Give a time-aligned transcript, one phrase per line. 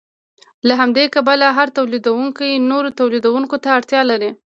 [0.67, 4.31] له همدې کبله هر تولیدونکی نورو تولیدونکو ته اړتیا لري